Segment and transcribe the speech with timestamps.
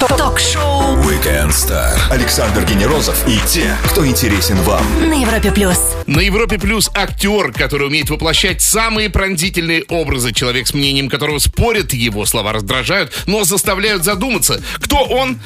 [0.00, 1.96] Ток-шоу Weekend Star.
[2.10, 4.84] Александр Генерозов и те, кто интересен вам.
[5.08, 5.78] на Европе плюс.
[6.08, 10.32] На Европе Плюс актер, который умеет воплощать самые пронзительные образы.
[10.32, 14.60] Человек с мнением которого спорят, его слова раздражают, но заставляют задуматься.
[14.80, 15.38] Кто он?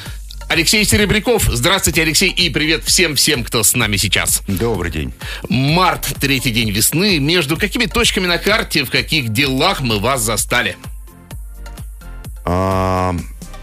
[0.49, 1.43] Алексей Серебряков.
[1.43, 4.41] Здравствуйте, Алексей, и привет всем-всем, кто с нами сейчас.
[4.49, 5.13] Добрый день.
[5.51, 7.19] Март, третий день весны.
[7.19, 10.79] Между какими точками на карте, в каких делах мы вас застали?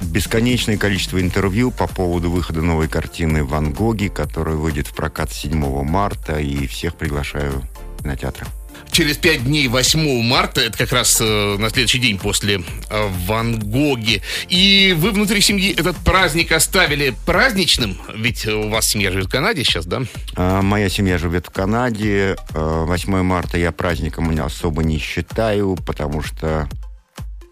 [0.02, 5.84] Бесконечное количество интервью по поводу выхода новой картины «Ван Гоги», которая выйдет в прокат 7
[5.84, 7.64] марта, и всех приглашаю
[7.98, 8.46] в кинотеатры.
[8.92, 13.60] Через пять дней, 8 марта, это как раз э, на следующий день после э, Ван
[13.60, 14.22] Гоги.
[14.48, 19.64] И вы внутри семьи этот праздник оставили праздничным, ведь у вас семья живет в Канаде
[19.64, 20.04] сейчас, да?
[20.36, 22.38] А, моя семья живет в Канаде.
[22.54, 26.70] А, 8 марта я праздником особо не считаю, потому что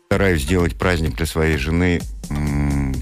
[0.05, 1.99] стараюсь сделать праздник для своей жены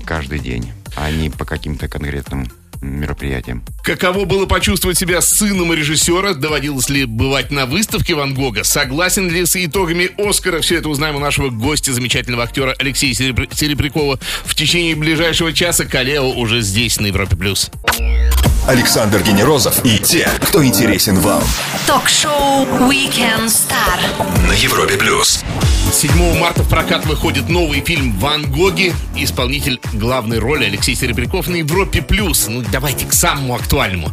[0.06, 3.64] каждый день, а не по каким-то конкретным мероприятиям.
[3.84, 6.34] Каково было почувствовать себя сыном режиссера?
[6.34, 8.64] Доводилось ли бывать на выставке Ван Гога?
[8.64, 10.62] Согласен ли с итогами Оскара?
[10.62, 14.20] Все это узнаем у нашего гостя, замечательного актера Алексея Серебря- Серебрякова.
[14.46, 17.36] В течение ближайшего часа Калео уже здесь, на Европе+.
[17.36, 17.70] плюс.
[18.68, 21.44] Александр Генерозов и те, кто интересен вам.
[21.88, 24.48] Ток-шоу Weekend Star.
[24.48, 25.44] На Европе Плюс.
[25.92, 28.94] 7 марта в прокат выходит новый фильм «Ван Гоги».
[29.16, 32.02] Исполнитель главной роли Алексей Серебряков на Европе+.
[32.02, 32.48] плюс.
[32.48, 34.10] Ну, давайте к самому актуальному.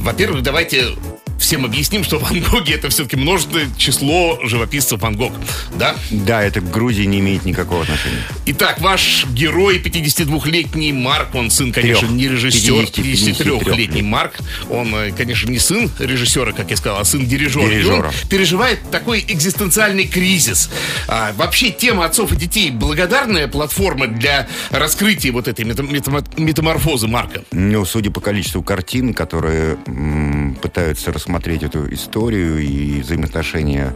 [0.00, 0.88] Во-первых, давайте
[1.38, 5.32] всем объясним, что Ван Гоги это все-таки множественное число живописцев Ван Гог.
[5.78, 5.94] Да?
[6.10, 8.18] Да, это к Грузии не имеет никакого отношения.
[8.46, 12.16] Итак, ваш герой, 52-летний Марк, он сын, конечно, Трех.
[12.16, 14.38] не режиссер, 53 53-летний Марк,
[14.70, 17.66] он, э, конечно, не сын режиссера, как я сказал, а сын дирижера.
[17.66, 18.08] И Дирижера.
[18.08, 20.70] он переживает такой экзистенциальный кризис.
[21.08, 27.06] А, вообще, тема отцов и детей благодарная платформа для раскрытия вот этой мета- мета- метаморфозы
[27.08, 27.42] Марка.
[27.52, 33.94] Ну, судя по количеству картин, которые м, пытаются рассмотреть эту историю и взаимоотношения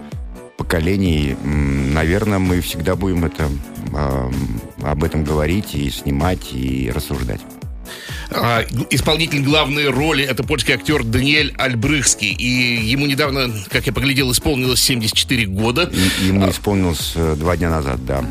[0.56, 3.48] поколений, наверное, мы всегда будем это,
[3.94, 7.40] ам, об этом говорить и снимать, и рассуждать.
[8.30, 12.32] А, исполнитель главной роли это польский актер Даниэль Альбрыхский.
[12.32, 15.90] И ему недавно, как я поглядел, исполнилось 74 года.
[16.22, 18.24] И- Ему исполнилось э, два дня назад, да.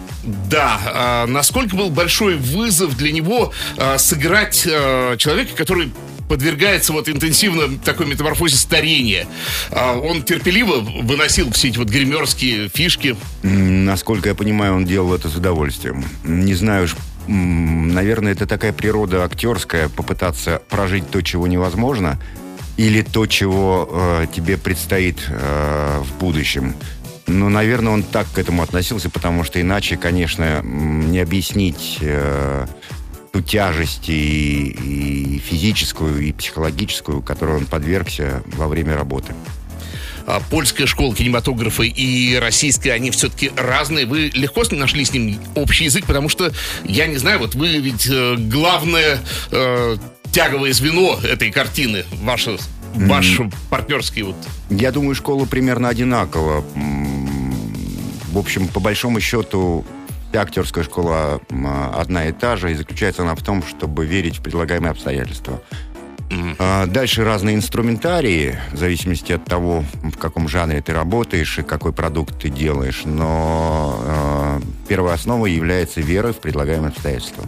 [0.49, 5.91] Да, а, насколько был большой вызов для него а, сыграть а, человека, который
[6.27, 9.27] подвергается вот интенсивно такой метаморфозе старения.
[9.71, 13.15] А, он терпеливо выносил все эти вот гримерские фишки.
[13.43, 16.03] Насколько я понимаю, он делал это с удовольствием.
[16.23, 16.95] Не знаю уж,
[17.27, 22.19] наверное, это такая природа актерская, попытаться прожить то, чего невозможно,
[22.77, 26.75] или то, чего э, тебе предстоит э, в будущем.
[27.25, 32.67] Ну, наверное, он так к этому относился, потому что иначе, конечно, не объяснить э,
[33.37, 39.33] ту тяжесть и, и физическую, и психологическую, которой он подвергся во время работы.
[40.25, 44.05] А, Польская школа кинематографа и российская, они все-таки разные.
[44.05, 46.51] Вы легко нашли с ним общий язык, потому что,
[46.83, 49.19] я не знаю, вот вы ведь э, главное
[49.51, 49.97] э,
[50.31, 52.57] тяговое звено этой картины, ваше,
[52.95, 53.39] ваш
[53.69, 54.35] партнерский вот
[54.71, 56.65] Я думаю, школа примерно одинакова.
[58.31, 59.85] В общем, по большому счету,
[60.33, 61.41] актерская школа
[61.95, 65.61] одна и та же, и заключается она в том, чтобы верить в предлагаемые обстоятельства.
[66.59, 71.93] А Дальше разные инструментарии, в зависимости от того, в каком жанре ты работаешь и какой
[71.93, 73.03] продукт ты делаешь.
[73.05, 77.45] Но э, первой основой является вера в предлагаемые обстоятельства.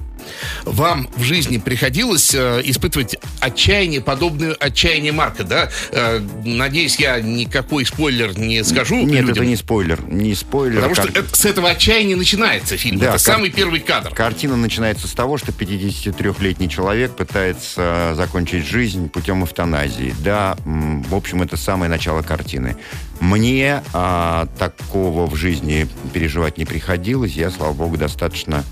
[0.65, 5.69] Вам в жизни приходилось э, испытывать отчаяние, подобное отчаяние Марка, да?
[5.91, 9.29] Э, надеюсь, я никакой спойлер не скажу Нет, людям.
[9.31, 10.01] это не спойлер.
[10.07, 10.75] Не спойлер.
[10.77, 12.97] Потому что как- это- с этого отчаяния начинается фильм.
[12.99, 14.13] Да, это кар- самый первый кадр.
[14.13, 20.13] Картина начинается с того, что 53-летний человек пытается закончить жизнь путем эвтаназии.
[20.19, 22.75] Да, в общем, это самое начало картины.
[23.19, 27.33] Мне а, такого в жизни переживать не приходилось.
[27.33, 28.63] Я, слава богу, достаточно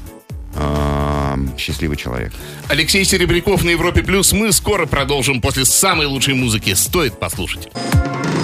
[1.58, 2.34] счастливый человек.
[2.68, 4.34] Алексей Серебряков на Европе Плюс.
[4.34, 6.74] Мы скоро продолжим после самой лучшей музыки.
[6.74, 7.70] Стоит послушать.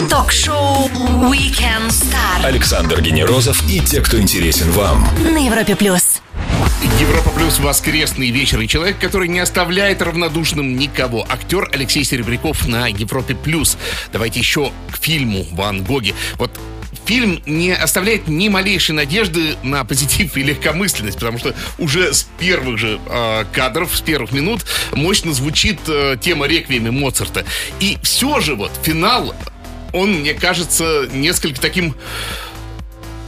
[0.10, 0.90] Ток-шоу
[1.32, 2.44] Weekend Star.
[2.44, 5.08] Александр Генерозов и те, кто интересен вам.
[5.24, 6.22] На Европе плюс.
[7.00, 11.26] Европа плюс воскресный вечер и человек, который не оставляет равнодушным никого.
[11.28, 13.78] Актер Алексей Серебряков на Европе плюс.
[14.12, 16.14] Давайте еще к фильму Ван Гоги.
[16.38, 16.52] Вот
[17.06, 22.78] фильм не оставляет ни малейшей надежды на позитив и легкомысленность, потому что уже с первых
[22.78, 27.46] же э, кадров, с первых минут мощно звучит э, тема реквиема Моцарта.
[27.80, 29.36] И все же вот финал,
[29.92, 31.96] он, мне кажется, несколько таким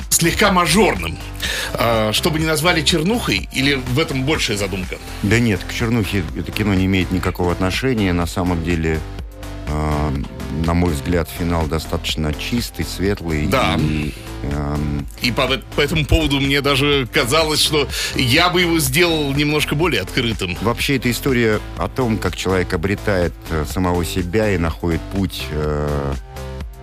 [0.09, 1.17] слегка мажорным.
[1.73, 4.97] А, чтобы не назвали чернухой, или в этом большая задумка?
[5.23, 8.13] Да нет, к чернухе это кино не имеет никакого отношения.
[8.13, 8.99] На самом деле,
[10.11, 13.47] э, на мой взгляд, финал достаточно чистый, светлый.
[13.47, 13.75] Да.
[13.79, 14.13] И,
[14.43, 19.75] эм, И по, по этому поводу мне даже казалось, что я бы его сделал немножко
[19.75, 20.57] более открытым.
[20.61, 26.13] Вообще, это история о том, как человек обретает э, самого себя и находит путь, э,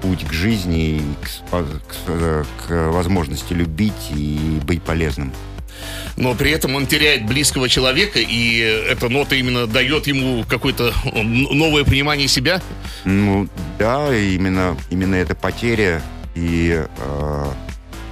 [0.00, 5.32] путь к жизни, к, к, э, к возможности любить и быть полезным.
[6.17, 11.85] Но при этом он теряет близкого человека, и эта нота именно дает ему какое-то новое
[11.85, 12.61] понимание себя.
[13.05, 13.49] Ну,
[13.79, 16.03] да, именно, именно эта потеря
[16.35, 17.44] и э,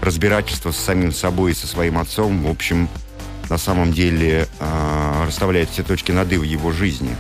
[0.01, 2.89] разбирательство с самим собой и со своим отцом, в общем,
[3.49, 7.17] на самом деле э, расставляет все точки над «и» в его жизни.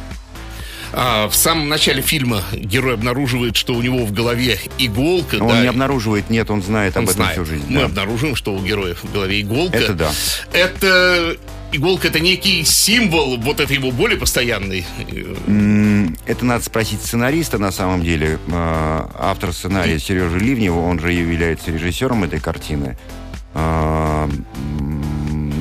[0.92, 5.36] А, в самом начале фильма герой обнаруживает, что у него в голове иголка.
[5.40, 7.34] Он да, не обнаруживает, нет, он знает он об этом знает.
[7.34, 7.64] всю жизнь.
[7.68, 7.86] Мы да.
[7.86, 9.76] обнаружим, что у героев в голове иголка.
[9.76, 10.10] Это да.
[10.52, 11.36] Это
[11.72, 14.84] иголка это некий символ вот этой его боли постоянной.
[16.26, 18.38] Это надо спросить сценариста на самом деле.
[18.48, 22.98] Э, Автор сценария Сережа Ливнева, он же является режиссером этой картины.
[23.54, 24.44] М,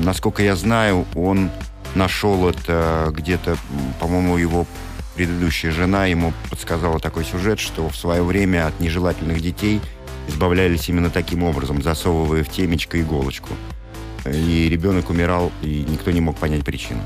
[0.02, 1.50] Насколько я знаю, он
[1.94, 3.56] нашел это где-то,
[4.00, 4.66] по-моему, его
[5.20, 9.78] предыдущая жена ему подсказала такой сюжет, что в свое время от нежелательных детей
[10.28, 13.50] избавлялись именно таким образом, засовывая в темечко иголочку.
[14.24, 17.02] И ребенок умирал, и никто не мог понять причину.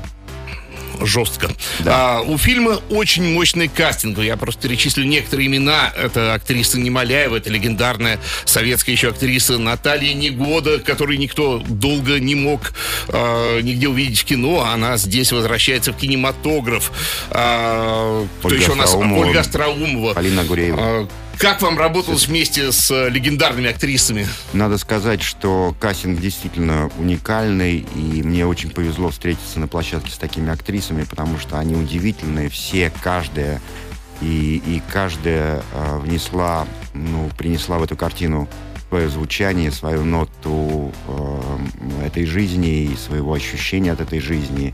[1.01, 1.49] Жестко.
[1.85, 4.19] А, у фильма очень мощный кастинг.
[4.19, 5.91] Я просто перечислю некоторые имена.
[5.95, 12.73] Это актриса Немоляева, это легендарная советская еще актриса Наталья Негода, которую никто долго не мог
[13.09, 14.61] а, нигде увидеть в кино.
[14.61, 16.91] Она здесь возвращается в кинематограф.
[17.31, 18.89] А, кто Ольга еще у нас?
[18.89, 19.25] Остроумова.
[19.25, 20.13] Ольга Остроумова.
[20.13, 20.77] Полина Гуреева.
[20.79, 21.07] А,
[21.37, 24.27] как вам работалось вместе с э, легендарными актрисами?
[24.53, 30.51] Надо сказать, что кастинг действительно уникальный, и мне очень повезло встретиться на площадке с такими
[30.51, 33.61] актрисами, потому что они удивительные, все, каждая,
[34.21, 38.47] и, и каждая э, внесла, ну, принесла в эту картину
[38.89, 44.73] свое звучание, свою ноту э, этой жизни и своего ощущения от этой жизни,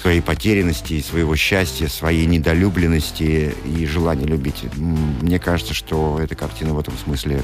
[0.00, 4.64] своей потерянности, своего счастья, своей недолюбленности и желания любить.
[4.74, 7.42] Мне кажется, что эта картина в этом смысле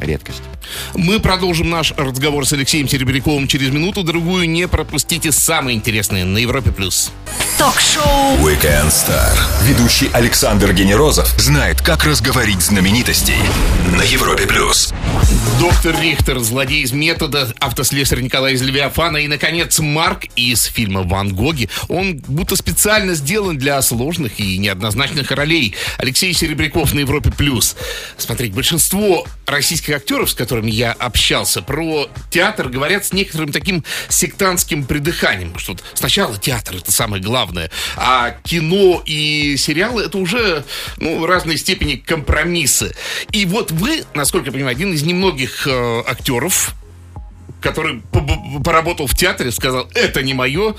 [0.00, 0.42] редкость.
[0.94, 4.48] Мы продолжим наш разговор с Алексеем Серебряковым через минуту-другую.
[4.48, 6.72] Не пропустите самое интересное на Европе+.
[6.72, 7.12] плюс.
[7.58, 9.34] Ток-шоу Weekend Star.
[9.62, 13.38] Ведущий Александр Генерозов знает, как разговорить знаменитостей
[13.96, 14.92] на Европе плюс.
[15.58, 21.34] Доктор Рихтер, злодей из метода, автослесарь Николай из Левиафана и, наконец, Марк из фильма «Ван
[21.34, 21.70] Гоги».
[21.88, 25.74] Он будто специально сделан для сложных и неоднозначных ролей.
[25.96, 27.30] Алексей Серебряков на Европе+.
[27.30, 27.74] плюс.
[28.18, 34.84] Смотрите, большинство российских актеров, с которыми я общался, про театр говорят с некоторым таким сектантским
[34.84, 37.45] придыханием, что сначала театр— это самое главное,
[37.96, 40.64] а кино и сериалы— это уже
[40.98, 42.94] ну, разной степени компромиссы.
[43.32, 46.74] И вот вы, насколько я понимаю, один из немногих э, актеров,
[47.60, 50.74] который по- поработал в театре, сказал, это не мое.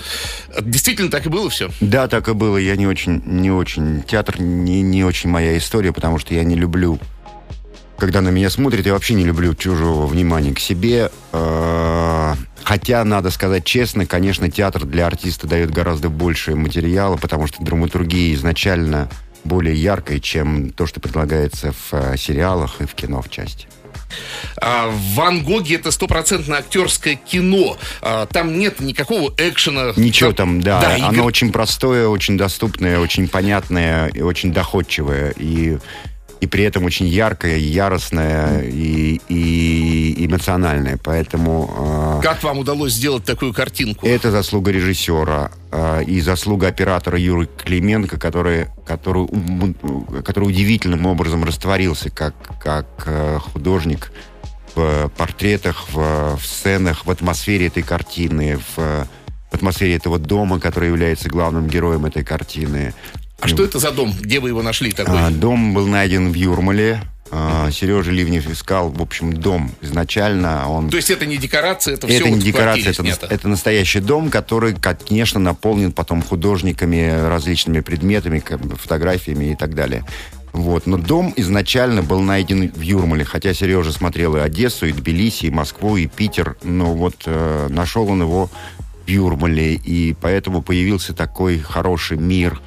[0.61, 1.69] Действительно так и было все.
[1.81, 2.57] Да, так и было.
[2.57, 4.03] Я не очень, не очень...
[4.03, 6.99] Театр не, не очень моя история, потому что я не люблю...
[7.97, 11.11] Когда на меня смотрят, я вообще не люблю чужого внимания к себе.
[11.33, 12.06] Э,
[12.63, 18.33] Хотя, надо сказать честно, конечно, театр для артиста дает гораздо больше материала, потому что драматургия
[18.33, 19.09] изначально
[19.43, 23.67] более яркая, чем то, что предлагается в э, сериалах и в кино в части.
[24.61, 27.77] А в «Ван Гоге» это стопроцентно актерское кино.
[28.01, 29.93] А, там нет никакого экшена.
[29.95, 30.95] Ничего там, да.
[30.97, 35.33] игр- Оно очень простое, очень доступное, очень понятное и очень доходчивое.
[35.37, 35.77] И,
[36.39, 40.99] и при этом очень яркое, яростное и, и эмоциональное.
[41.03, 44.05] Поэтому Как вам удалось сделать такую картинку?
[44.05, 49.27] э, это заслуга режиссера э, и заслуга оператора Юры Клименко, который, который,
[50.23, 54.11] который удивительным образом растворился как, как э, художник
[54.75, 60.89] в портретах, в, в сценах, в атмосфере этой картины, в, в атмосфере этого дома, который
[60.89, 62.93] является главным героем этой картины.
[63.39, 64.13] А что это за дом?
[64.19, 65.19] Где вы его нашли такой?
[65.19, 67.01] А, Дом был найден в Юрмале.
[67.29, 70.67] А, Сережа Ливнев искал, в общем, дом изначально.
[70.69, 73.27] Он То есть это не декорация, это, все это не декорация, это, снято?
[73.29, 78.41] это настоящий дом, который, конечно, наполнен потом художниками, различными предметами,
[78.77, 80.05] фотографиями и так далее.
[80.53, 80.87] Вот.
[80.87, 85.51] Но дом изначально был найден в Юрмале, хотя Сережа смотрел и Одессу, и Тбилиси, и
[85.51, 88.49] Москву, и Питер, но вот э, нашел он его
[89.05, 92.59] в Юрмале, и поэтому появился такой хороший мир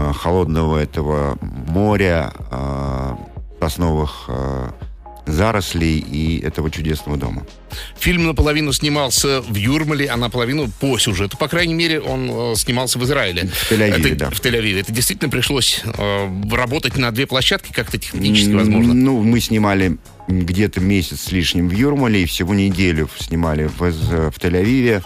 [0.00, 3.14] э, холодного этого моря, э,
[3.60, 4.70] сосновых э,
[5.26, 7.46] зарослей и этого чудесного дома.
[7.98, 11.36] Фильм наполовину снимался в Юрмале, а наполовину по сюжету.
[11.36, 13.46] По крайней мере, он э, снимался в Израиле.
[13.46, 14.30] В Тель-Авиве, это, да.
[14.30, 14.80] В Тель-Авиве.
[14.80, 18.94] Это действительно пришлось э, работать на две площадки, как-то технически возможно.
[18.94, 24.38] Ну, мы снимали где-то месяц с лишним в Юрмале и всего неделю снимали в, в
[24.38, 25.02] Тель-Авиве.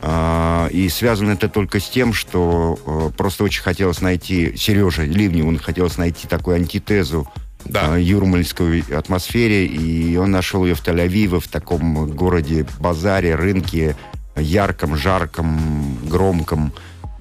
[0.00, 5.42] А, и связано это только с тем, что э, просто очень хотелось найти, Сережа Ливни,
[5.42, 7.28] он хотелось найти такую антитезу
[7.64, 7.96] Да.
[7.98, 13.96] э, юрмальской атмосфере, и он нашел ее в Тель-Авиве, в таком городе, базаре, рынке,
[14.36, 16.72] ярком, жарком, громком,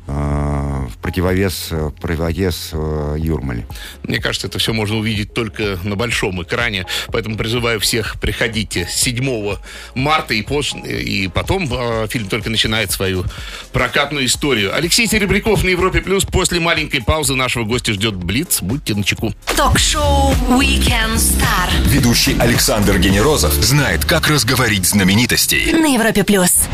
[0.07, 3.67] в противовес, в противовес э, Юрмале.
[4.03, 6.85] Мне кажется, это все можно увидеть только на большом экране.
[7.07, 9.57] Поэтому призываю всех, приходите 7
[9.95, 13.25] марта и, позже, и потом э, фильм только начинает свою
[13.71, 14.73] прокатную историю.
[14.75, 16.23] Алексей Серебряков на Европе Плюс.
[16.25, 18.61] После маленькой паузы нашего гостя ждет Блиц.
[18.61, 19.33] Будьте начеку.
[19.55, 25.71] Ток-шоу Weekend Star Ведущий Александр Генерозов знает, как разговорить знаменитостей.
[25.73, 26.67] на Европе плюс.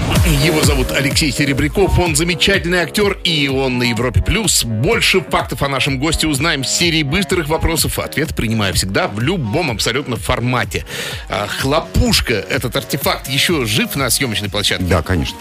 [0.43, 4.21] Его зовут Алексей Серебряков, он замечательный актер, и он на Европе+.
[4.21, 4.63] плюс.
[4.63, 7.99] Больше фактов о нашем госте узнаем с серии быстрых вопросов.
[7.99, 10.85] Ответ принимаю всегда в любом абсолютно формате.
[11.29, 14.85] А, Хлопушка, этот артефакт, еще жив на съемочной площадке?
[14.85, 15.37] Да, конечно.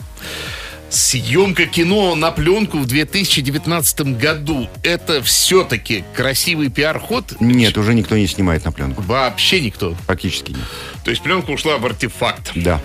[0.90, 4.68] Съемка кино на пленку в 2019 году.
[4.82, 7.40] Это все-таки красивый пиар-ход?
[7.40, 9.00] Нет, уже никто не снимает на пленку.
[9.02, 9.96] Вообще никто.
[10.06, 10.60] Практически нет.
[11.02, 12.52] То есть пленка ушла в артефакт.
[12.54, 12.78] Да.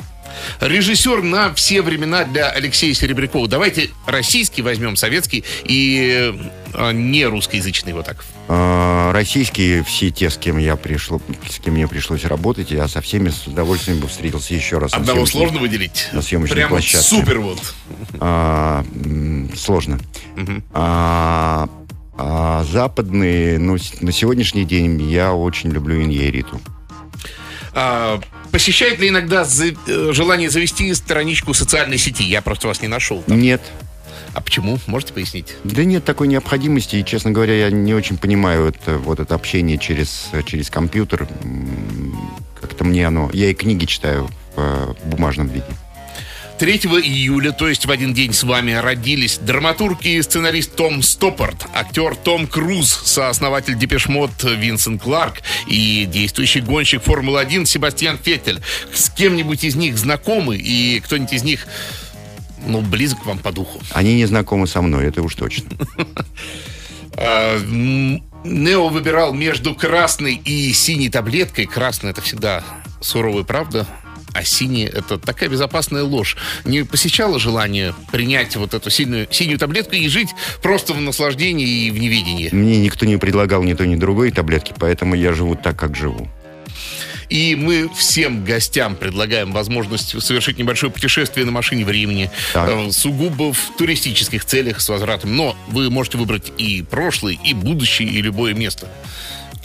[0.60, 3.48] Режиссер на все времена для Алексея Серебрякова.
[3.48, 6.34] Давайте российский возьмем, советский и
[6.74, 8.26] э, не русскоязычный вот так.
[8.50, 13.02] А, Российские все те, с кем я пришел, с кем мне пришлось работать, я со
[13.02, 14.94] всеми с удовольствием бы встретился еще раз.
[14.94, 16.10] Одного сложно выделить?
[16.14, 17.08] на съемочной Прямо площадке.
[17.08, 17.60] супер вот.
[18.20, 18.86] А,
[19.56, 20.00] сложно.
[20.74, 21.70] А,
[22.18, 26.60] а западные, ну, на сегодняшний день я очень люблю Иньериту.
[27.74, 28.20] А,
[28.58, 32.24] посещает ли иногда за- э, желание завести страничку социальной сети?
[32.24, 33.22] Я просто вас не нашел.
[33.22, 33.40] там.
[33.40, 33.62] Нет.
[34.34, 34.80] А почему?
[34.88, 35.54] Можете пояснить?
[35.64, 39.78] Да нет такой необходимости, и, честно говоря, я не очень понимаю это, вот это общение
[39.78, 41.28] через, через компьютер.
[42.60, 43.30] Как-то мне оно...
[43.32, 45.66] Я и книги читаю в э, бумажном виде.
[46.58, 51.68] 3 июля, то есть в один день с вами, родились драматург и сценарист Том Стоппорт,
[51.74, 58.60] актер Том Круз, сооснователь Депешмот Винсент Кларк и действующий гонщик Формулы-1 Себастьян Феттель.
[58.92, 61.68] С кем-нибудь из них знакомы и кто-нибудь из них
[62.66, 63.80] ну, близок вам по духу.
[63.92, 65.70] Они не знакомы со мной, это уж точно.
[67.20, 67.60] А,
[68.44, 71.66] Нео выбирал между красной и синей таблеткой.
[71.66, 72.64] Красная это всегда
[73.02, 73.88] суровая правда,
[74.34, 76.38] а синяя это такая безопасная ложь.
[76.66, 80.30] Не посещало желание принять вот эту синюю, синюю таблетку и жить
[80.62, 82.50] просто в наслаждении и в неведении.
[82.52, 86.28] Мне никто не предлагал ни то, ни другой таблетки, поэтому я живу так, как живу.
[87.30, 92.70] И мы всем гостям предлагаем возможность совершить небольшое путешествие на машине времени, Так.
[92.70, 95.36] э, сугубо в туристических целях с возвратом.
[95.36, 98.88] Но вы можете выбрать и прошлое, и будущее, и любое место.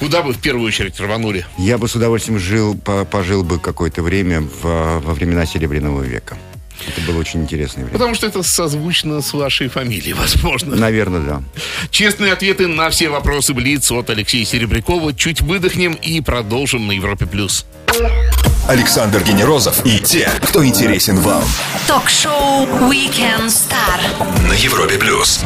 [0.03, 1.47] Куда бы в первую очередь рванули?
[1.59, 6.37] Я бы с удовольствием жил, по- пожил бы какое-то время в- во времена Серебряного века.
[6.89, 7.93] Это было очень интересное время.
[7.93, 10.75] Потому что это созвучно с вашей фамилией, возможно.
[10.75, 11.43] Наверное, да.
[11.93, 15.15] Честные ответы на все вопросы Блиц от Алексея Серебрякова.
[15.15, 17.25] Чуть выдохнем и продолжим на Европе+.
[17.27, 17.65] плюс.
[18.67, 21.45] Александр Генерозов и те, кто интересен вам.
[21.87, 24.49] Ток-шоу Weekend Star.
[24.49, 25.41] На Европе плюс.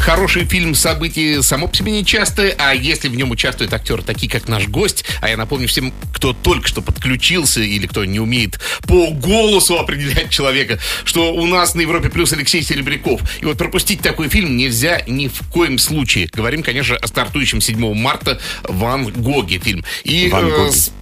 [0.00, 4.48] Хороший фильм событий само по себе нечастое, а если в нем участвуют актеры такие, как
[4.48, 9.10] наш гость, а я напомню всем, кто только что подключился или кто не умеет по
[9.10, 13.20] голосу определять человека, что у нас на Европе плюс Алексей Серебряков.
[13.40, 16.28] И вот пропустить такой фильм нельзя ни в коем случае.
[16.32, 19.84] Говорим, конечно, о стартующем 7 марта Ван Гоге фильм.
[20.04, 20.72] И, Ван э, Гоге.
[20.72, 20.92] с-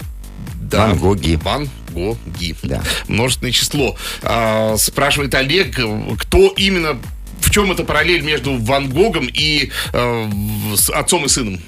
[0.60, 1.38] да, Ван Гоги.
[1.42, 2.54] Ван Гоги.
[2.64, 2.82] Да.
[3.06, 3.96] Множественное число.
[4.22, 5.78] А, спрашивает Олег,
[6.18, 6.98] кто именно,
[7.48, 10.30] в чем эта параллель между Ван Гогом и э,
[10.76, 11.58] с отцом и сыном?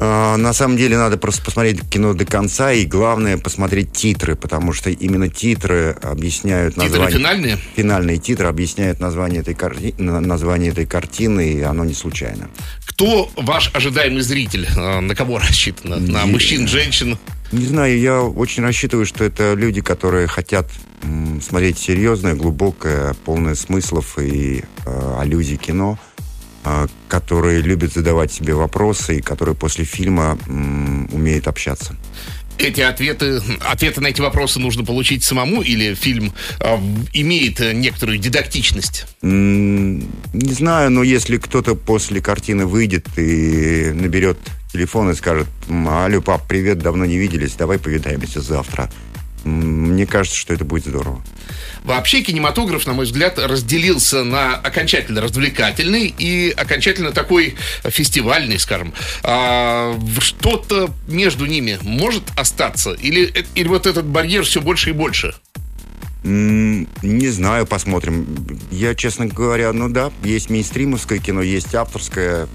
[0.00, 4.72] А, На самом деле надо просто посмотреть кино до конца и главное посмотреть титры, потому
[4.72, 7.18] что именно титры объясняют Титры название.
[7.18, 7.58] финальные?
[7.76, 12.50] Финальные титры объясняют название этой, карти- на- название этой картины, и оно не случайно.
[12.86, 14.66] Кто ваш ожидаемый зритель?
[14.76, 15.98] А, На кого рассчитано?
[15.98, 17.16] На мужчин, женщин?
[17.52, 20.70] Не знаю, я очень рассчитываю, что это люди, которые хотят
[21.42, 25.98] смотреть серьезное, глубокое, полное смыслов и э, аллюзий кино,
[26.64, 31.96] э, которые любят задавать себе вопросы и которые после фильма м, умеют общаться.
[32.58, 38.18] Эти ответы, ответы на эти вопросы нужно получить самому или фильм в- имеет э, некоторую
[38.18, 39.06] дидактичность?
[39.22, 44.38] Не знаю, но если кто-то после картины выйдет и наберет
[44.72, 48.90] телефон и скажет, алло, пап, привет, давно не виделись, давай повидаемся завтра.
[49.44, 51.22] Мне кажется, что это будет здорово.
[51.82, 58.94] Вообще кинематограф, на мой взгляд, разделился на окончательно развлекательный и окончательно такой фестивальный, скажем.
[59.24, 62.92] А, что-то между ними может остаться?
[62.92, 65.34] Или, или вот этот барьер все больше и больше?
[66.22, 68.46] Не знаю, посмотрим.
[68.70, 72.46] Я, честно говоря, ну да, есть мейнстримовское кино, есть авторское.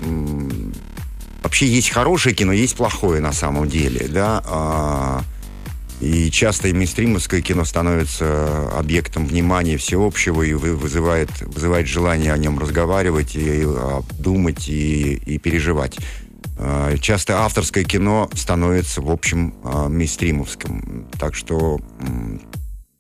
[1.44, 4.42] Вообще есть хорошее кино, есть плохое на самом деле, да.
[4.46, 5.22] А,
[6.02, 12.60] и часто и мейнстримовское кино становится объектом внимания всеобщего и вызывает, вызывает желание о нем
[12.60, 13.66] разговаривать, и
[14.20, 15.98] думать, и, и переживать.
[16.60, 21.08] А, часто авторское кино становится, в общем, а, мейнстримовским.
[21.20, 21.80] Так что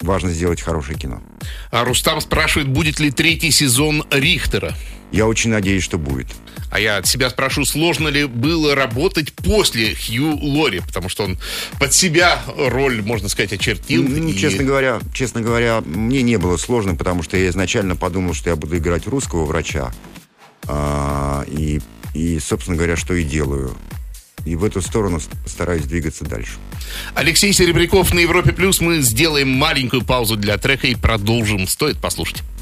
[0.01, 1.21] важно сделать хорошее кино.
[1.71, 4.75] А Рустам спрашивает, будет ли третий сезон Рихтера?
[5.11, 6.27] Я очень надеюсь, что будет.
[6.69, 11.37] А я от себя спрошу, сложно ли было работать после Хью Лори, потому что он
[11.79, 14.03] под себя роль, можно сказать, очертил.
[14.03, 14.37] Ну, и...
[14.37, 18.55] Честно говоря, честно говоря, мне не было сложно, потому что я изначально подумал, что я
[18.55, 19.91] буду играть русского врача.
[20.67, 21.79] А, и,
[22.13, 23.75] и, собственно говоря, что и делаю.
[24.45, 26.53] И в эту сторону стараюсь двигаться дальше.
[27.15, 28.79] Алексей Серебряков на Европе Плюс.
[28.79, 31.67] Мы сделаем маленькую паузу для трека и продолжим.
[31.67, 32.43] Стоит послушать.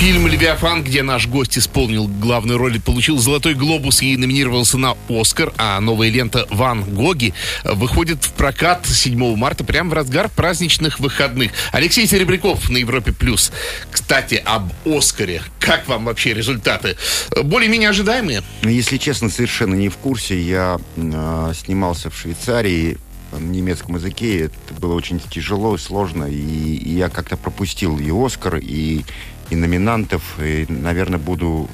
[0.00, 5.52] Фильм «Левиафан», где наш гость исполнил главную роль получил «Золотой глобус» и номинировался на «Оскар»,
[5.58, 11.52] а новая лента «Ван Гоги» выходит в прокат 7 марта, прямо в разгар праздничных выходных.
[11.70, 13.12] Алексей Серебряков на Европе+.
[13.12, 13.52] плюс.
[13.90, 15.42] Кстати, об «Оскаре».
[15.58, 16.96] Как вам вообще результаты?
[17.36, 18.42] Более-менее ожидаемые?
[18.62, 20.40] Ну, если честно, совершенно не в курсе.
[20.40, 22.96] Я э, снимался в Швейцарии,
[23.32, 24.46] на немецком языке.
[24.46, 26.24] Это было очень тяжело и сложно.
[26.24, 29.04] И, и я как-то пропустил и «Оскар», и
[29.50, 31.68] и номинантов, и, наверное, буду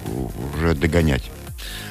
[0.54, 1.30] уже догонять.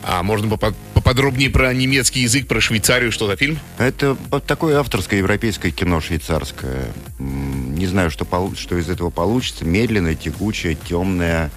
[0.04, 0.58] А можно
[0.94, 3.60] поподробнее про немецкий язык, про Швейцарию, что за фильм?
[3.78, 4.16] Это
[4.46, 6.94] такое авторское европейское кино швейцарское.
[7.18, 8.26] Не знаю, что,
[8.56, 9.66] что из этого получится.
[9.66, 11.50] Медленное, тягучее, темное,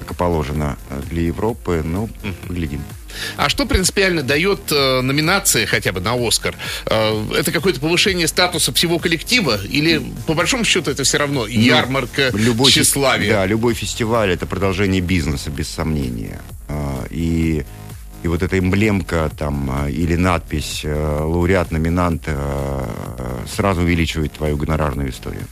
[0.00, 0.78] как и положено
[1.10, 1.82] для Европы.
[1.84, 2.08] Ну,
[2.48, 2.80] глядим.
[3.36, 6.54] А что принципиально дает э, номинация хотя бы на Оскар?
[6.86, 9.60] Э, это какое-то повышение статуса всего коллектива?
[9.64, 13.32] Или, по большому счету, это все равно ну, ярмарка ну, любой тщеславия?
[13.32, 16.40] Да, любой фестиваль— это продолжение бизнеса, без сомнения.
[16.68, 17.64] Э, и,
[18.22, 22.28] и вот эта эмблемка там, э, или надпись э, «Лауреат, номинант»
[23.54, 25.46] сразу увеличивает твою гонорарную историю.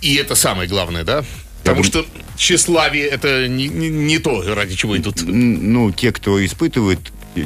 [0.00, 1.24] И это самое главное, да?
[1.62, 2.04] Потому что
[2.36, 5.22] тщеславие это не, не, не то, ради чего идут.
[5.22, 6.98] Ну, те, кто испытывает,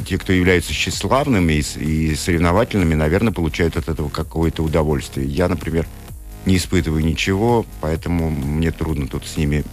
[0.05, 5.27] те, кто являются тщеславными и, и соревновательными, наверное, получают от этого какое-то удовольствие.
[5.27, 5.87] Я, например,
[6.45, 9.63] не испытываю ничего, поэтому мне трудно тут с ними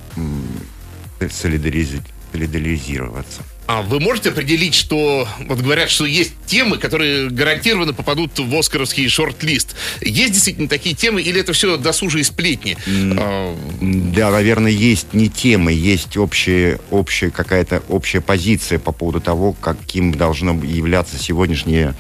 [1.31, 3.43] солидаризироваться.
[3.67, 9.09] А вы можете определить, что вот говорят, что есть темы, которые гарантированно попадут в Оскаровский
[9.09, 9.75] шорт-лист.
[10.03, 12.77] Есть действительно такие темы, или это все досужие сплетни?
[12.87, 19.55] А, да, наверное, есть не темы, есть общая, общая какая-то общая позиция по поводу того,
[19.55, 21.95] каким должно являться сегодняшнее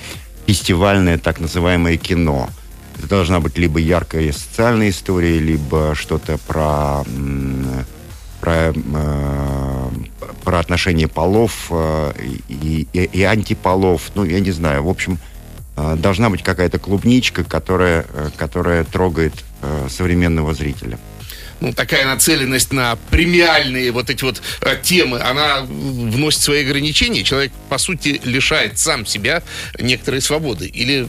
[0.46, 2.50] фестивальное так называемое кино.
[2.98, 7.05] Это должна быть либо яркая социальная история, либо что-то про
[8.44, 9.83] про, э,
[10.44, 12.12] про отношения полов э,
[12.48, 14.11] и, и, и антиполов.
[14.14, 14.85] Ну, я не знаю.
[14.85, 15.18] В общем,
[15.76, 19.33] э, должна быть какая-то клубничка, которая, э, которая трогает
[19.88, 20.98] современного зрителя
[21.61, 27.22] ну, такая нацеленность на премиальные вот эти вот э, темы, она вносит свои ограничения.
[27.22, 29.42] Человек, по сути, лишает сам себя
[29.78, 30.66] некоторой свободы.
[30.66, 31.07] Или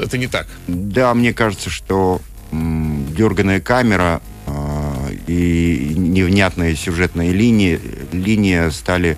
[0.00, 0.46] это не так?
[0.66, 2.20] Да, мне кажется, что
[2.52, 4.22] м, дерганая камера
[5.32, 7.80] и невнятные сюжетные линии,
[8.12, 9.16] линии стали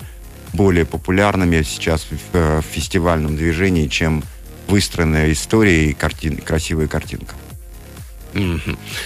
[0.53, 4.23] более популярными сейчас в, в фестивальном движении, чем
[4.67, 7.35] выстроенная история и картин, красивая картинка.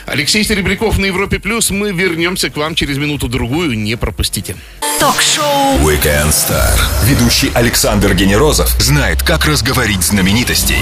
[0.06, 1.70] Алексей Серебряков на Европе Плюс.
[1.70, 3.78] Мы вернемся к вам через минуту-другую.
[3.78, 4.56] Не пропустите.
[5.00, 6.78] Ток-шоу Weekend Star.
[7.06, 10.76] Ведущий Александр Генерозов знает, как разговорить знаменитостей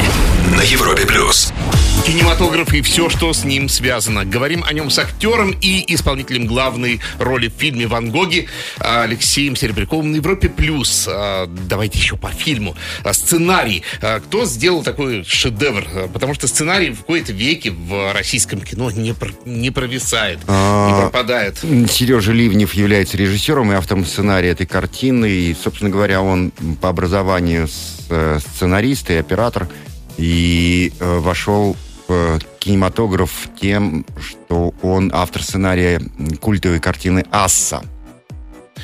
[0.56, 1.54] на Европе Плюс.
[2.04, 4.24] Кинематограф и все, что с ним связано.
[4.24, 8.48] Говорим о нем с актером и исполнителем главной роли в фильме «Ван Гоги»
[8.80, 10.48] Алексеем Серебряковым на Европе+.
[10.48, 11.06] плюс.
[11.10, 12.78] А, давайте еще по фильму.
[13.04, 13.84] А, сценарий.
[14.02, 15.86] А, кто сделал такой шедевр?
[16.14, 19.14] Потому что сценарий в какой-то веке в российском кино не,
[19.46, 21.58] не провисает, не пропадает.
[21.92, 25.30] Сережа Ливнев является режиссером и автором сценария этой картины.
[25.30, 27.68] И, собственно говоря, он по образованию
[28.10, 29.68] э, сценарист и оператор.
[30.18, 31.76] И э, вошел
[32.08, 36.02] в кинематограф тем, что он автор сценария
[36.40, 37.84] культовой картины «Асса»,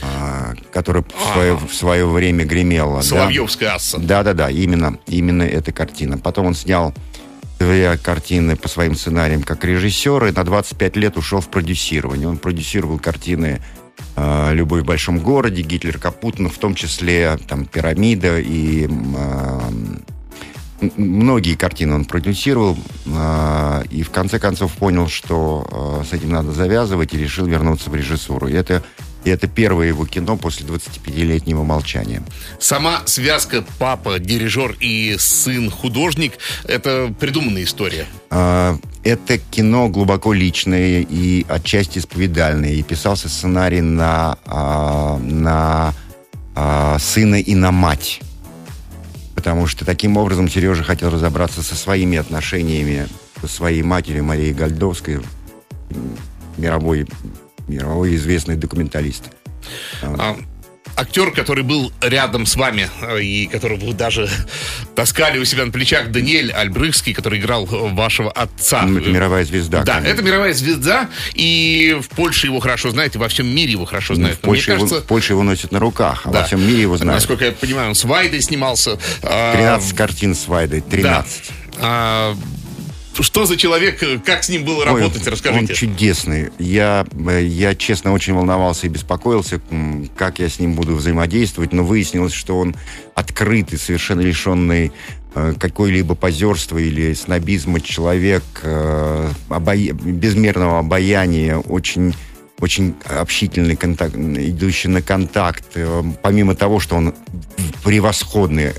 [0.01, 3.01] а, которая в свое, в свое время гремела.
[3.01, 3.75] Соловьевская да?
[3.75, 3.99] «Асса».
[3.99, 6.17] Да-да-да, именно, именно эта картина.
[6.17, 6.93] Потом он снял
[7.59, 12.27] две картины по своим сценариям как режиссер и на 25 лет ушел в продюсирование.
[12.27, 13.61] Он продюсировал картины
[14.15, 19.59] э, «Любовь в большом городе», «Гитлер капут», ну, в том числе там «Пирамида» и э,
[20.97, 26.51] многие картины он продюсировал э, и в конце концов понял, что э, с этим надо
[26.51, 28.47] завязывать и решил вернуться в режиссуру.
[28.47, 28.83] И это
[29.23, 32.23] и это первое его кино после 25-летнего молчания.
[32.59, 36.33] Сама связка папа, дирижер и сын художник–
[36.65, 38.05] это придуманная история?
[38.29, 42.71] А, это кино глубоко личное и отчасти исповедальное.
[42.71, 45.93] И писался сценарий на, а, на
[46.55, 48.21] а, сына и на мать.
[49.35, 53.07] Потому что таким образом Сережа хотел разобраться со своими отношениями
[53.43, 55.19] со своей матерью Марией Гольдовской,
[56.57, 57.05] мировой
[57.67, 59.23] мировой известный документалист.
[60.01, 60.37] А,
[60.95, 64.29] актер, который был рядом с вами э, и которого вы даже
[64.95, 68.83] таскали у себя на плечах, Даниэль Альбрыхский, который играл вашего отца.
[68.83, 69.83] Ну, это мировая звезда.
[69.83, 70.13] Да, конечно.
[70.13, 74.15] это мировая звезда, и в Польше его хорошо знают, и во всем мире его хорошо
[74.15, 74.39] знают.
[74.41, 74.95] Ну, в, Польше кажется...
[74.95, 76.39] его, в Польше его носят на руках, а да.
[76.39, 77.15] во всем мире его знают.
[77.15, 78.97] Насколько я понимаю, он с Вайдой снимался.
[79.21, 79.95] 13 а...
[79.95, 81.43] картин с Вайдой, 13.
[81.47, 81.53] Да.
[81.79, 82.37] А,
[83.21, 85.73] что за человек, как с ним было работать, Ой, расскажите.
[85.73, 86.49] Он чудесный.
[86.57, 87.05] Я,
[87.41, 89.61] я, честно, очень волновался и беспокоился,
[90.15, 92.75] как я с ним буду взаимодействовать, но выяснилось, что он
[93.13, 94.91] открытый, совершенно лишенный
[95.35, 99.93] э, какой-либо позерства или снобизма человек, э, обая...
[99.93, 102.15] безмерного обаяния, очень
[102.59, 107.13] очень общительный контакт, идущий на контакт, э, помимо того, что он
[107.83, 108.71] превосходный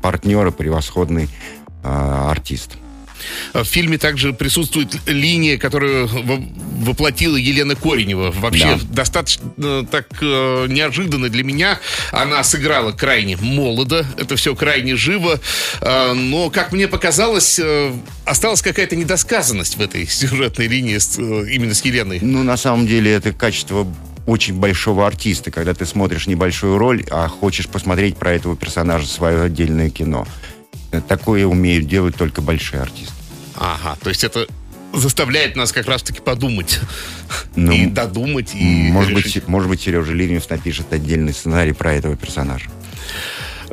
[0.00, 1.28] партнер и превосходный
[1.82, 2.78] артист.
[3.54, 8.30] В фильме также присутствует линия, которую воплотила Елена Коренева.
[8.30, 8.78] Вообще да.
[8.90, 11.80] достаточно э, так э, неожиданно для меня.
[12.12, 15.40] Она сыграла крайне молодо, это все крайне живо,
[15.80, 17.60] э, но, как мне показалось,
[18.24, 20.98] осталась какая-то недосказанность в этой сюжетной линии
[21.52, 22.18] именно с Еленой.
[22.20, 23.86] Ну, на самом деле, это качество
[24.28, 29.42] очень большого артиста, когда ты смотришь небольшую роль, а хочешь посмотреть про этого персонажа свое
[29.42, 30.26] отдельное кино.
[31.06, 33.14] Такое умеют делать только большие артисты.
[33.56, 34.46] Ага, то есть это
[34.94, 36.80] заставляет нас как раз-таки подумать
[37.56, 38.54] ну, и додумать.
[38.54, 42.70] И может, быть, может быть, Сережа Ливнев напишет отдельный сценарий про этого персонажа.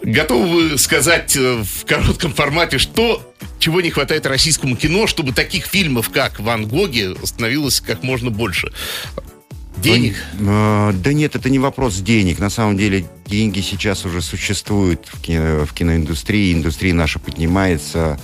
[0.04, 5.66] Готовы вы сказать э, в коротком формате, что чего не хватает российскому кино, чтобы таких
[5.66, 8.72] фильмов, как «Ван Гоги», становилось как можно больше?
[9.86, 10.16] Денег?
[10.40, 12.40] Ну, да нет, это не вопрос денег.
[12.40, 16.54] На самом деле деньги сейчас уже существуют в, кино, в киноиндустрии.
[16.54, 18.20] Индустрия наша поднимается.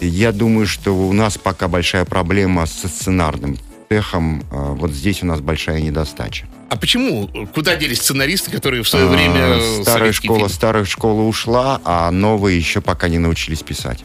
[0.00, 3.56] Я думаю, что у нас пока большая проблема со сценарным
[3.88, 4.44] цехом.
[4.50, 6.46] А, вот здесь у нас большая недостача.
[6.68, 7.28] А почему?
[7.54, 9.82] Куда делись сценаристы, которые в свое а, время...
[9.82, 10.50] Старая школа, фильм?
[10.50, 14.04] старая школа ушла, а новые еще пока не научились писать.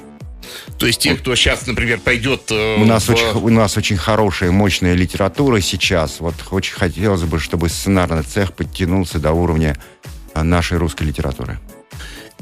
[0.82, 2.42] То есть те, кто сейчас, например, пойдет...
[2.50, 3.12] Э, у, нас в...
[3.12, 6.20] очень, у нас очень хорошая, мощная литература сейчас.
[6.20, 9.78] Вот очень хотелось бы, чтобы сценарный цех подтянулся до уровня
[10.34, 11.60] а, нашей русской литературы.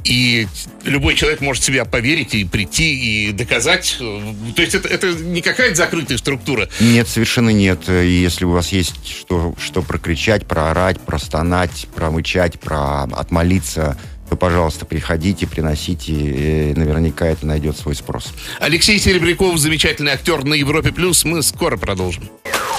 [0.06, 0.48] И
[0.86, 3.98] любой человек может себя поверить и прийти и доказать.
[4.00, 6.70] То есть это, это не какая-то закрытая структура?
[6.80, 7.90] Нет, совершенно нет.
[7.90, 13.98] И если у вас есть что, что прокричать, проорать, простонать, промычать, про отмолиться,
[14.30, 18.34] то, пожалуйста, приходите, приносите, и наверняка это найдет свой спрос.
[18.60, 20.92] Алексей Серебряков, замечательный актер на Европе+.
[20.92, 21.26] плюс.
[21.26, 22.30] Мы скоро продолжим.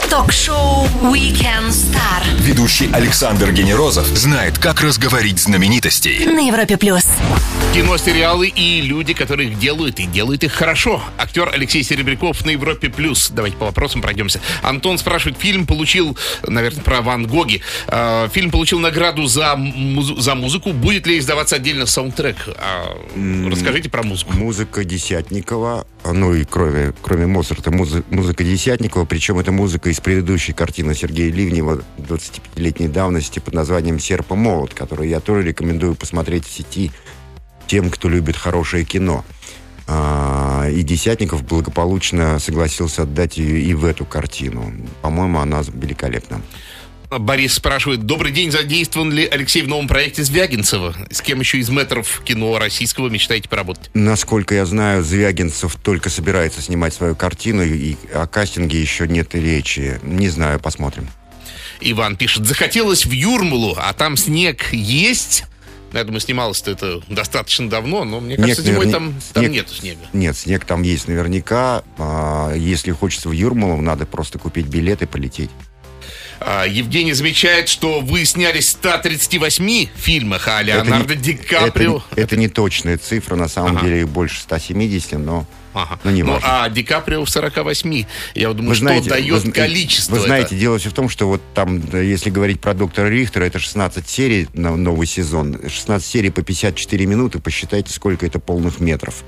[0.09, 2.23] Ток-шоу Weekend Star.
[2.41, 6.25] Ведущий Александр Генерозов знает, как разговорить знаменитостей.
[6.27, 7.03] На Европе плюс.
[7.75, 11.01] Кино, сериалы и люди, которые их делают, и делают их хорошо.
[11.19, 13.31] Актер Алексей Серебряков на Европе плюс.
[13.31, 14.41] Давайте по вопросам пройдемся.
[14.63, 17.61] Антон спрашивает, фильм получил, наверное, про Ван Гоги.
[17.87, 20.73] Э, фильм получил награду за, муз- за музыку.
[20.73, 22.37] Будет ли издаваться отдельно саундтрек?
[22.49, 24.33] Э, расскажите про музыку.
[24.33, 30.53] Музыка Десятникова, ну и кроме, кроме Моцарта, музы- музыка Десятникова, причем это музыка из предыдущей
[30.53, 36.47] картины Сергея Ливнева 25-летней давности под названием «Серп и молот», которую я тоже рекомендую посмотреть
[36.47, 36.93] в сети
[37.67, 39.25] тем, кто любит хорошее кино.
[39.87, 44.73] А, и Десятников благополучно согласился отдать ее и в эту картину.
[45.03, 46.41] По-моему, она великолепна.
[47.11, 50.95] Борис спрашивает, добрый день, задействован ли Алексей в новом проекте Звягинцева?
[51.11, 53.91] С кем еще из метров кино российского мечтаете поработать?
[53.95, 59.41] Насколько я знаю, Звягинцев только собирается снимать свою картину, и о кастинге еще нет и
[59.41, 59.99] речи.
[60.05, 61.09] Не знаю, посмотрим.
[61.81, 65.45] Иван пишет, захотелось в Юрмалу, а там снег есть?
[65.93, 69.53] Я думаю, снималось-то это достаточно давно, но мне кажется, Снег зимой наверня- там, там снег-
[69.53, 70.01] нету снега.
[70.13, 71.83] Нет, снег там есть наверняка.
[71.99, 75.51] А, если хочется в Юрмалу, надо просто купить билет и полететь.
[76.41, 82.03] А, Евгений замечает, что вы снялись в 138 фильмах, а Леонардо не- Ди Каприо...
[82.11, 83.87] Это, это не точная цифра, на самом Ага.
[83.87, 85.47] деле их больше 170, но...
[85.73, 86.01] Ага.
[86.03, 86.65] Ну, не ну, важно.
[86.65, 88.05] а Ди Каприо в 48.
[88.35, 90.57] Я вот думаю, Вы что знаете, дает вы количество Вы знаете, это?
[90.57, 94.49] дело все в том, что вот там, если говорить про доктора Рихтера, это 16 серий
[94.53, 95.61] на новый сезон.
[95.69, 99.23] 16 серий по 54 минуты, посчитайте, сколько это полных метров.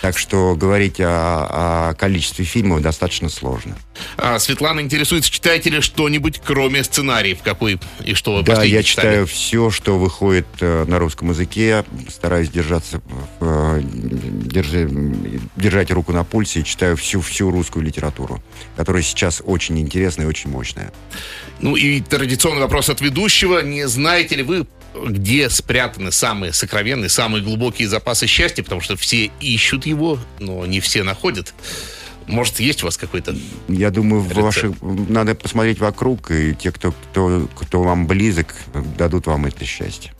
[0.00, 3.76] Так что говорить о, о количестве фильмов достаточно сложно.
[4.16, 9.06] А, Светлана интересуется, читаете ли что-нибудь, кроме сценариев, какой и что вы Да, я читали?
[9.06, 13.02] читаю все, что выходит э, на русском языке, стараюсь держаться,
[13.40, 18.42] э, держи- держать руку на пульсе и читаю всю, всю русскую литературу,
[18.76, 20.92] которая сейчас очень интересная и очень мощная.
[21.60, 23.60] Ну и традиционный вопрос от ведущего.
[23.60, 28.62] Не знаете ли вы, где спрятаны самые сокровенные, самые глубокие запасы счастья?
[28.62, 31.54] Потому что все ищут его, но не все находят.
[32.26, 33.34] Может, есть у вас какой-то...
[33.68, 34.40] Я думаю, Рецепт.
[34.40, 38.54] ваших, надо посмотреть вокруг, и те, кто, кто, кто вам близок,
[38.96, 40.12] дадут вам это счастье.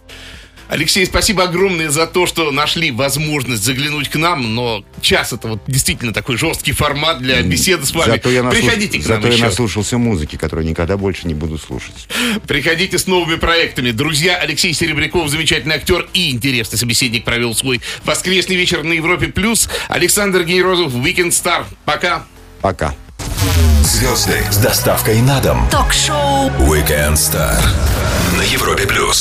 [0.70, 5.60] Алексей, спасибо огромное за то, что нашли возможность заглянуть к нам, но час это вот
[5.66, 8.12] действительно такой жесткий формат для беседы с вами.
[8.12, 9.44] Зато я, наслуш- Приходите к нам зато я еще.
[9.46, 12.06] наслушался музыки, которую никогда больше не буду слушать.
[12.46, 13.90] Приходите с новыми проектами.
[13.90, 19.26] Друзья, Алексей Серебряков, замечательный актер и интересный собеседник, провел свой воскресный вечер на Европе+.
[19.26, 19.68] плюс.
[19.88, 21.64] Александр Генерозов, Weekend Star.
[21.84, 22.24] Пока.
[22.60, 22.94] Пока.
[23.82, 25.68] Звезды с доставкой на дом.
[25.70, 27.60] Ток-шоу Weekend Star
[28.36, 29.18] на Европе плюс.